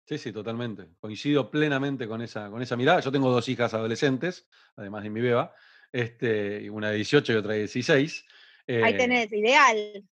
[0.07, 0.87] Sí, sí, totalmente.
[1.01, 3.01] Coincido plenamente con esa, con esa mirada.
[3.01, 5.53] Yo tengo dos hijas adolescentes, además de mi beba,
[5.91, 8.25] este, una de 18 y otra de 16.
[8.69, 10.05] Ahí eh, tenés, ideal.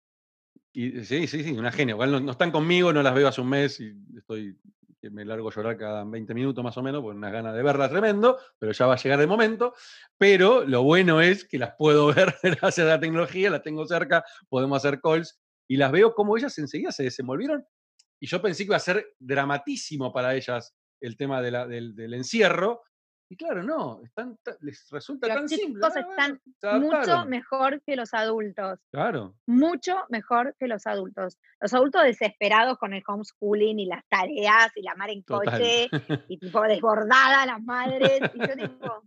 [0.72, 1.94] Y, sí, sí, sí, una genia.
[1.94, 4.56] no, están conmigo, no las veo hace un mes y estoy
[5.10, 7.90] me largo a llorar cada 20 minutos más o menos, por unas ganas de verlas
[7.90, 9.74] tremendo, pero ya va a llegar el momento.
[10.18, 14.24] Pero lo bueno es que las puedo ver gracias a la tecnología, las tengo cerca,
[14.48, 17.64] podemos hacer calls y las veo como ellas enseguida se desenvolvieron
[18.20, 22.82] y yo pensé que iba a ser dramatísimo para ellas el tema del, encierro.
[23.28, 25.80] Y claro, no, están, les resulta tan simple.
[25.80, 28.78] Los chicos ah, están mucho mejor que los adultos.
[28.90, 29.34] Claro.
[29.46, 31.38] Mucho mejor que los adultos.
[31.60, 35.88] Los adultos desesperados con el homeschooling y las tareas y la madre en coche
[36.28, 38.20] y tipo desbordada las madres.
[38.34, 39.02] Y yo digo,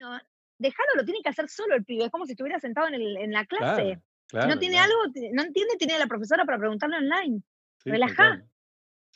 [0.00, 0.20] no,
[0.58, 2.06] déjalo, lo tiene que hacer solo el pibe.
[2.06, 4.02] Es como si estuviera sentado en, la clase.
[4.28, 4.96] si no tiene algo,
[5.32, 7.42] no entiende, tiene a la profesora para preguntarle online.
[7.84, 8.42] Relaja.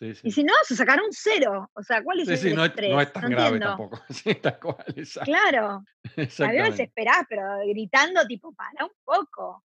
[0.00, 1.70] Y si no, se sacaron un cero.
[1.74, 2.90] O sea, ¿cuál es el no, estrés?
[2.90, 4.00] no es tan grave tampoco.
[4.11, 4.85] Sí, tal cual,
[5.24, 5.85] claro.
[6.44, 9.64] A mí desesperás, pero gritando, tipo, para un poco.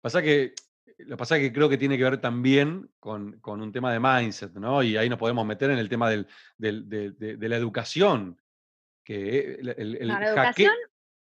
[0.00, 0.54] Pasa que,
[0.98, 3.92] lo que pasa es que creo que tiene que ver también con, con, un tema
[3.92, 4.82] de mindset, ¿no?
[4.82, 8.40] Y ahí nos podemos meter en el tema del, del, de, la educación.
[9.02, 10.72] Que el, el, la educación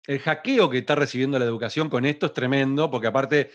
[0.07, 3.51] el hackeo que está recibiendo la educación con esto es tremendo, porque aparte,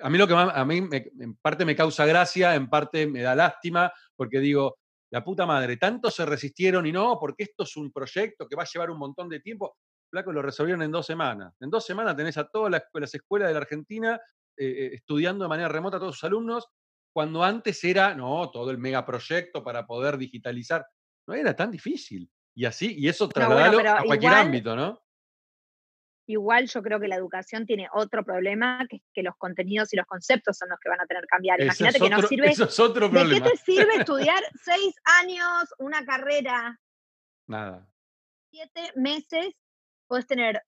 [0.00, 3.34] a mí lo que a mí en parte me causa gracia, en parte me da
[3.34, 4.78] lástima, porque digo,
[5.10, 8.62] la puta madre, tanto se resistieron y no, porque esto es un proyecto que va
[8.62, 9.76] a llevar un montón de tiempo.
[10.10, 11.54] Flaco, lo resolvieron en dos semanas.
[11.60, 14.20] En dos semanas tenés a todas las, escuelas de la Argentina
[14.56, 16.66] eh, eh, estudiando de manera remota a todos sus alumnos,
[17.12, 20.84] cuando antes era, no, todo el megaproyecto para poder digitalizar.
[21.28, 22.28] No era tan difícil.
[22.56, 25.03] Y así, y eso trasladarlo a cualquier ámbito, ¿no?
[26.26, 29.96] Igual yo creo que la educación tiene otro problema, que es que los contenidos y
[29.96, 31.60] los conceptos son los que van a tener que cambiar.
[31.60, 32.48] Imagínate que no sirve.
[32.48, 33.34] Eso es otro problema.
[33.34, 36.80] ¿De qué te sirve estudiar seis años una carrera?
[37.46, 37.86] Nada.
[38.50, 39.54] Siete meses
[40.06, 40.62] puedes tener,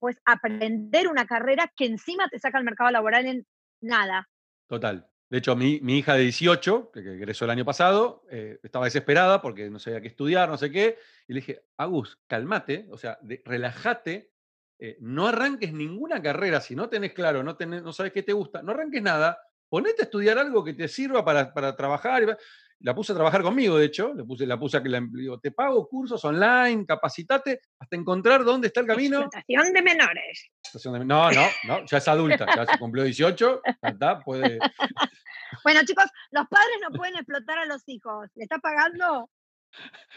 [0.00, 3.46] pues aprender una carrera que encima te saca al mercado laboral en
[3.80, 4.28] nada.
[4.66, 5.08] Total.
[5.28, 9.40] De hecho, mi, mi hija de 18, que egresó el año pasado, eh, estaba desesperada
[9.42, 10.98] porque no sabía qué estudiar, no sé qué.
[11.28, 14.35] Y le dije, Agus, calmate, o sea, relájate
[14.78, 18.32] eh, no arranques ninguna carrera si no tenés claro, no, tenés, no sabes qué te
[18.32, 22.38] gusta, no arranques nada, ponete a estudiar algo que te sirva para, para trabajar.
[22.80, 25.40] La puse a trabajar conmigo, de hecho, le puse, la puse a que la, digo,
[25.40, 29.20] te pago cursos online, capacitate hasta encontrar dónde está el camino.
[29.22, 30.50] Explotación de menores.
[30.84, 34.58] No, no, no, ya es adulta, ya se cumplió 18, está, puede.
[35.62, 38.28] Bueno, chicos, los padres no pueden explotar a los hijos.
[38.34, 39.30] ¿Le está pagando?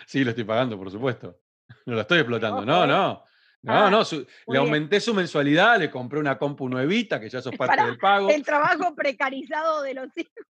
[0.07, 1.39] Sí, lo estoy pagando, por supuesto.
[1.85, 3.23] No lo estoy explotando, no, no.
[3.61, 4.03] No, ah, no,
[4.47, 8.29] le aumenté su mensualidad, le compré una compu nuevita, que ya sos parte del pago.
[8.29, 10.45] El trabajo precarizado de los hijos.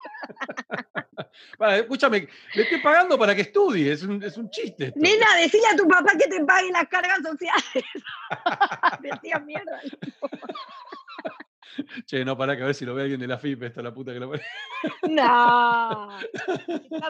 [1.76, 4.92] escúchame, le estoy pagando para que estudie, es un, es un chiste.
[4.96, 7.84] Nena, decile a tu papá que te pague las cargas sociales.
[9.00, 9.80] Decía mierda.
[12.04, 13.94] Che, no, para que a ver si lo ve alguien de la FIP, esta la
[13.94, 14.32] puta que lo.
[15.08, 16.18] No,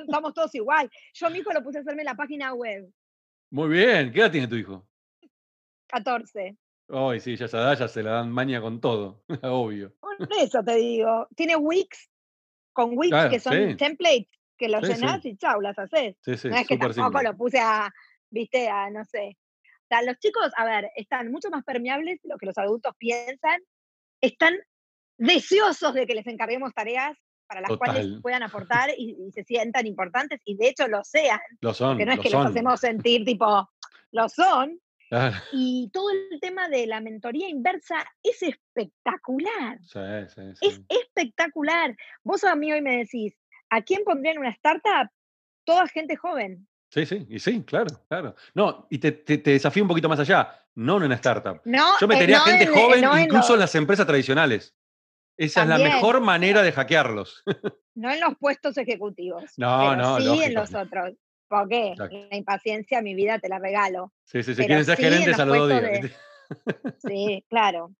[0.01, 0.91] estamos todos igual.
[1.15, 2.89] Yo a mi hijo lo puse a hacerme la página web.
[3.51, 4.90] Muy bien, ¿qué edad tiene tu hijo?
[5.91, 6.57] 14.
[6.93, 9.95] Ay, sí, ya esa edad ya se la dan maña con todo, obvio.
[10.01, 11.29] Por eso te digo.
[11.37, 12.11] Tiene Wix,
[12.73, 15.31] con Wix, que son templates, que lo Sí, llenás sí.
[15.31, 16.17] y chau, las haces.
[16.25, 17.23] Sí, sí, No es que tampoco simple.
[17.23, 17.93] lo puse a,
[18.31, 19.37] viste, a no sé.
[19.63, 22.93] O sea, los chicos, a ver, están mucho más permeables de lo que los adultos
[22.99, 23.61] piensan,
[24.21, 24.55] están
[25.19, 29.87] deseosos de que les encarguemos tareas para las cuales puedan aportar y, y se sientan
[29.87, 32.47] importantes y de hecho lo sean, Lo son, no es lo que los son.
[32.47, 33.69] hacemos sentir tipo,
[34.13, 34.81] lo son.
[35.53, 39.79] Y todo el tema de la mentoría inversa es espectacular.
[39.83, 40.01] Sí,
[40.35, 41.97] sí, Es espectacular.
[42.23, 43.37] Vos a mí hoy me decís,
[43.71, 45.11] ¿a quién pondría en una startup?
[45.65, 46.67] Toda gente joven.
[46.93, 48.35] Sí, sí, y sí, claro, claro.
[48.55, 51.61] No, y te, te- te desafío un poquito más allá, no en una startup.
[51.65, 54.75] No, Yo eh, metería no gente en- joven no incluso en las empresas tradicionales.
[55.37, 57.43] Esa es la mejor manera de hackearlos.
[57.95, 59.45] no en los puestos ejecutivos.
[59.57, 60.45] No, pero no, sí lógico.
[60.47, 61.15] en los otros.
[61.51, 62.17] Porque Exacto.
[62.31, 64.13] la impaciencia, mi vida te la regalo.
[64.25, 65.93] Sí, sí, si quieren ser sí en gerentes a los dos puestos días.
[65.93, 67.09] de- ¿viste?
[67.09, 67.93] Sí, claro.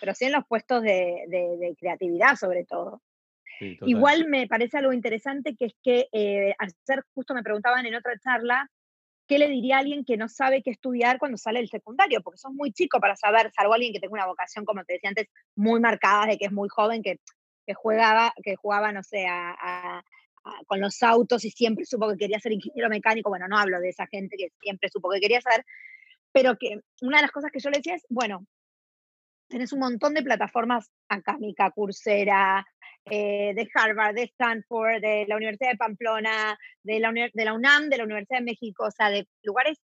[0.00, 3.00] Pero sí en los puestos de, de- de creatividad, sobre todo.
[3.60, 3.78] Sí.
[3.86, 8.18] Igual me parece algo interesante que es que eh, ayer justo me preguntaban en otra
[8.18, 8.68] charla,
[9.28, 12.20] ¿qué le diría a alguien que no sabe qué estudiar cuando sale del secundario?
[12.22, 15.08] Porque sos muy chico para saber, salvo alguien que tenga una vocación, como te decía
[15.10, 17.20] antes, muy marcada, de que es muy joven, que,
[17.66, 20.02] que jugaba, que jugaba, no sé, a-
[20.66, 23.30] con los autos y siempre supo que quería ser ingeniero mecánico.
[23.30, 25.64] Bueno, no hablo de esa gente que siempre supo que quería ser,
[26.32, 28.46] pero que una de las cosas que yo le decía es, bueno,
[29.48, 32.66] tenés un montón de plataformas académica, Coursera,
[33.04, 37.52] eh, de Harvard, de Stanford, de la Universidad de Pamplona, de la, uni- de la
[37.54, 39.78] UNAM, de la Universidad de México, o sea, de lugares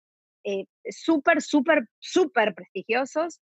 [0.44, 3.40] eh, súper, súper, súper prestigiosos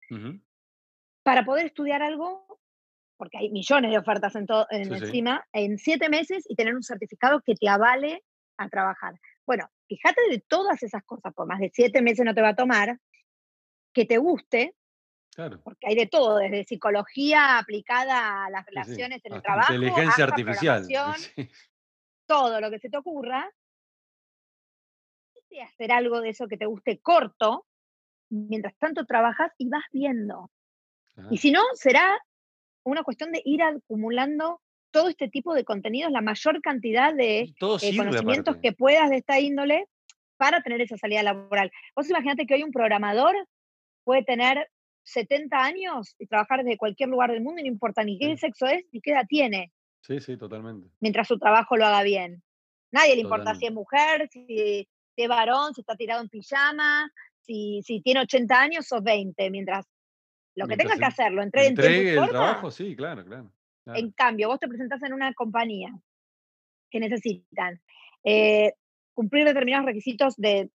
[1.24, 2.60] para poder estudiar algo,
[3.24, 5.04] porque hay millones de ofertas en todo, en Sí, sí.
[5.06, 8.22] encima, en siete meses y tener un certificado que te avale
[8.58, 9.14] a trabajar.
[9.46, 12.54] Bueno, fíjate de todas esas cosas, por más de siete meses no te va a
[12.54, 12.98] tomar,
[13.94, 14.74] que te guste,
[15.34, 15.58] Claro.
[15.64, 18.70] porque hay de todo, desde psicología aplicada a las sí.
[18.74, 20.86] relaciones en el trabajo, Inteligencia hasta artificial.
[22.26, 23.50] todo lo que se te ocurra,
[25.48, 27.64] y hacer algo de eso que te guste corto,
[28.28, 30.50] mientras tanto trabajas y vas viendo.
[31.14, 31.28] Claro.
[31.30, 32.20] Y si no, será
[32.84, 37.78] una cuestión de ir acumulando todo este tipo de contenidos, la mayor cantidad de todo
[37.82, 38.68] eh, conocimientos aparte.
[38.68, 39.86] que puedas de esta índole
[40.36, 41.70] para tener esa salida laboral.
[41.96, 43.34] Vos imaginate que hoy un programador
[44.04, 44.68] puede tener
[45.04, 48.36] 70 años y trabajar desde cualquier lugar del mundo y no importa ni qué Sí.
[48.38, 50.88] sexo es ni qué edad tiene, Sí, sí, totalmente.
[51.00, 52.42] mientras su trabajo lo haga bien.
[52.92, 57.10] Nadie le importa si es mujer, si, si es varón, si está tirado en pijama,
[57.40, 59.84] si, si tiene 80 años o 20, mientras
[60.56, 62.70] lo que Mientras tenga que en- hacerlo, entregue en tiempo y Entregue el forma, trabajo,
[62.70, 63.50] sí, claro, claro.
[63.84, 63.98] claro.
[63.98, 65.90] en cambio, vos te presentás en una compañía
[66.90, 67.80] que necesitan
[68.22, 68.72] eh,
[69.14, 70.70] cumplir determinados requisitos de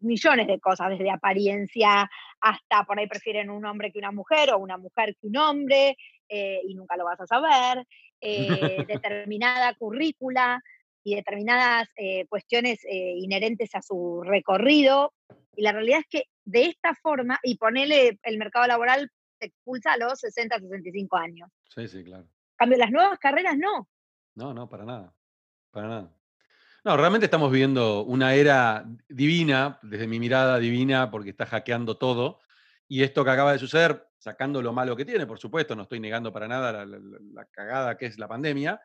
[0.00, 2.10] millones de cosas, desde apariencia
[2.40, 5.96] hasta por ahí prefieren un hombre que una mujer o una mujer que un hombre,
[6.28, 7.86] eh, y nunca lo vas a saber,
[8.20, 10.60] eh, determinada currícula
[11.04, 11.88] y determinadas
[12.28, 15.14] cuestiones inherentes a su recorrido.
[15.56, 19.92] Y la realidad es que de esta forma, y ponele el mercado laboral, te expulsa
[19.92, 21.48] a los 60, 65 años.
[21.74, 22.28] Sí, sí, claro.
[22.56, 23.88] Cambio, las nuevas carreras no.
[24.34, 25.14] No, no, para nada.
[25.70, 26.14] Para nada.
[26.84, 32.40] No, realmente estamos viviendo una era divina, desde mi mirada divina, porque está hackeando todo.
[32.86, 36.00] Y esto que acaba de suceder, sacando lo malo que tiene, por supuesto, no estoy
[36.00, 38.80] negando para nada la, la- la- la cagada que es la pandemia,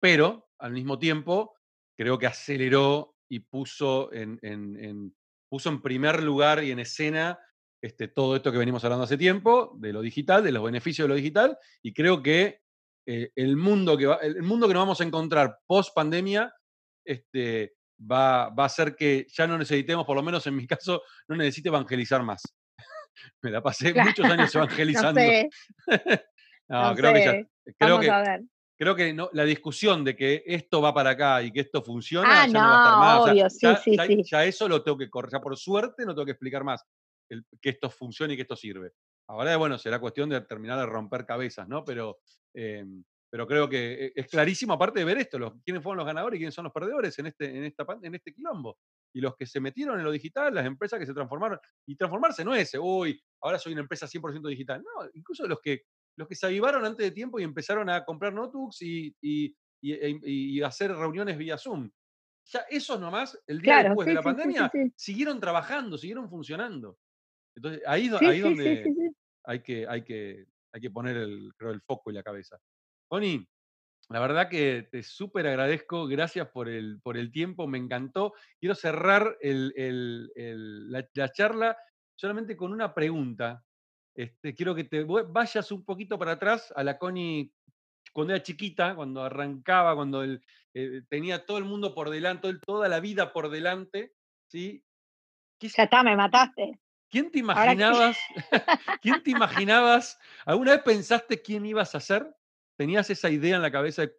[0.00, 1.56] pero al mismo tiempo
[1.96, 5.16] creo que aceleró y puso en, en- en-
[5.48, 7.38] puso en primer lugar y en escena
[7.80, 11.08] este, todo esto que venimos hablando hace tiempo, de lo digital, de los beneficios de
[11.10, 12.60] lo digital, y creo que
[13.06, 16.52] eh, el, mundo que va- el mundo que nos vamos a encontrar post pandemia
[17.04, 21.02] este, va, va a hacer que ya no necesitemos, por lo menos en mi caso,
[21.28, 22.42] no necesite evangelizar más.
[23.42, 25.20] Me la pasé muchos años no evangelizando.
[25.20, 25.50] sé,
[26.68, 27.46] No, no creo que ya.
[27.78, 28.14] Creo que,
[28.78, 32.46] creo no, la discusión de que esto va para acá y que esto funciona Ah,
[32.46, 33.20] ya no, va a estar no, más.
[33.20, 34.22] O sea, obvio, sí, ya, sí, ya- sí.
[34.24, 35.32] ya eso lo tengo que correr.
[35.32, 36.82] Ya por suerte no tengo que explicar más
[37.28, 38.92] el- que esto funcione y que esto sirve.
[39.28, 41.84] Ahora, bueno, será cuestión de terminar de romper cabezas, ¿no?
[41.84, 42.18] Pero,
[42.54, 42.84] eh,
[43.30, 46.36] pero creo que e- es clarísimo, aparte de ver esto, los, quiénes fueron los ganadores
[46.36, 48.78] y quiénes son los perdedores en este, en, esta, en este quilombo.
[49.14, 51.58] Y los que se metieron en lo digital, las empresas que se transformaron.
[51.86, 54.82] Y transformarse no es, uy, ahora soy una empresa 100% digital.
[54.82, 55.82] No, incluso los que,
[56.16, 59.92] los que se avivaron antes de tiempo y empezaron a comprar notebooks y, y, y-
[59.92, 61.90] e- y hacer reuniones vía Zoom.
[62.50, 64.92] Ya esos nomás, el día Claro, después sí, de la sí, pandemia, sí.
[64.96, 66.98] siguieron trabajando, siguieron funcionando.
[67.58, 71.16] Entonces, ahí es Sí, ahí sí, donde sí, hay que, hay que, hay que poner
[71.16, 72.58] el, creo, el foco y la cabeza.
[73.08, 73.48] Connie,
[74.10, 78.34] la verdad que te súper agradezco, gracias por el, por el tiempo, me encantó.
[78.60, 81.76] Quiero cerrar el- el- el- la, la charla
[82.16, 83.64] solamente con una pregunta.
[84.14, 87.52] Este, quiero que te vayas un poquito para atrás a la Connie
[88.12, 90.42] cuando era chiquita, cuando arrancaba, cuando él,
[90.74, 94.14] eh, tenía todo el mundo por delante, toda la vida por delante,
[94.48, 94.84] ¿sí?
[95.60, 96.80] Ya está, me mataste.
[97.10, 98.18] ¿Quién te imaginabas?
[99.02, 100.18] ¿Quién te imaginabas?
[100.44, 102.34] ¿Alguna vez pensaste quién ibas a ser?
[102.76, 104.12] ¿Tenías esa idea en la cabeza de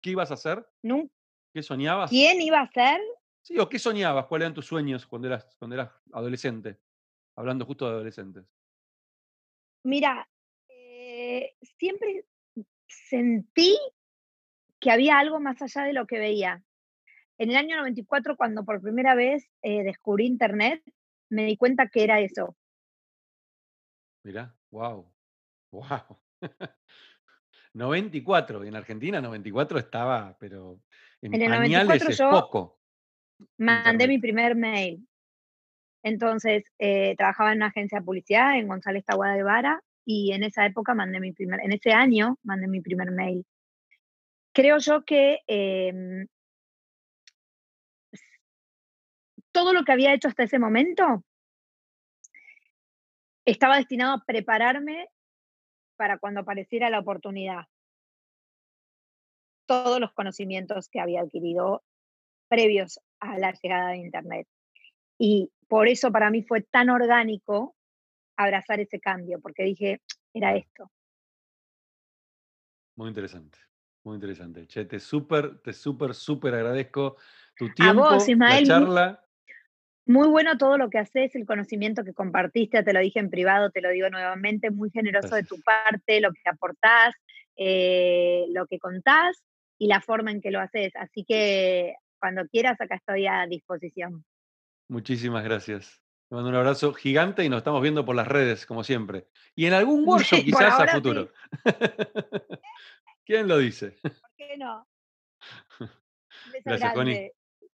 [0.00, 0.66] qué ibas a hacer?
[0.82, 1.14] Nunca.
[1.52, 2.10] ¿Qué soñabas?
[2.10, 3.00] ¿Quién iba a ser?
[3.42, 6.78] Sí, o qué soñabas, cuáles eran tus sueños cuando eras, cuando eras adolescente,
[7.36, 8.44] hablando justo de adolescentes.
[9.82, 10.28] Mira,
[10.68, 12.26] eh, siempre
[12.86, 13.78] sentí
[14.78, 16.62] que había algo más allá de lo que veía.
[17.38, 20.82] En el año 94, cuando por primera vez eh, descubrí Internet,
[21.30, 22.56] me di cuenta que era eso.
[24.24, 25.10] Mira, wow,
[25.72, 26.18] wow.
[27.72, 30.80] 94, en Argentina 94 estaba, pero
[31.22, 32.78] en, el pañales es poco.
[33.58, 35.06] Mandé mi primer mail.
[36.02, 40.42] Entonces, eh, trabajaba en una agencia de publicidad en González Taguada de Vara y en
[40.44, 43.44] esa época mandé mi primer, en ese año mandé mi primer mail.
[44.52, 46.26] Creo yo que em,
[49.52, 51.24] todo lo que había hecho hasta ese momento
[53.44, 55.08] estaba destinado a prepararme
[55.96, 57.66] para cuando apareciera la oportunidad.
[59.66, 61.84] Todos los conocimientos que había adquirido
[62.48, 64.48] previos a la llegada de Internet.
[65.18, 67.76] Y por eso para mí fue tan orgánico
[68.36, 70.00] abrazar ese cambio, porque dije,
[70.32, 70.90] era esto.
[72.96, 73.58] Muy interesante,
[74.02, 74.66] muy interesante.
[74.66, 77.16] Che, te súper, te súper, súper agradezco
[77.56, 79.29] tu tiempo, a vos, Ismael, la charla.
[80.10, 83.70] Muy, bueno todo lo que haces, el conocimiento que compartiste, te lo dije en privado,
[83.70, 87.14] te lo digo nuevamente, muy generoso de tu parte, lo que aportás,
[87.54, 89.40] eh, lo que contás
[89.78, 90.90] y la forma en que lo haces.
[90.96, 94.24] Así que cuando quieras, acá estoy a disposición.
[94.88, 96.02] Muchísimas gracias.
[96.28, 99.28] Te mando un abrazo gigante y nos estamos viendo por las redes, como siempre.
[99.54, 101.30] Y en algún workshop quizás a futuro.
[103.24, 103.96] ¿Quién lo dice?
[104.02, 104.88] ¿Por qué no?
[105.78, 107.30] Beso Gracias, Connie.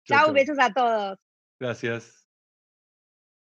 [0.05, 1.19] Chao, besos a todos.
[1.61, 2.24] Gracias.